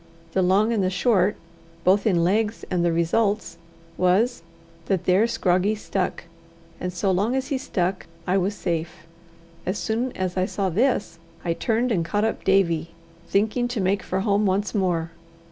[0.31, 1.35] The long and the short,
[1.83, 3.59] both in legs and results,
[3.99, 4.41] was,
[4.87, 6.23] that there Scroggie stuck;
[6.79, 9.05] and so long as he stuck, I was safe.
[9.63, 12.95] As soon as I saw this, I turned and caught up Davie,
[13.27, 15.11] thinking to make for home once more.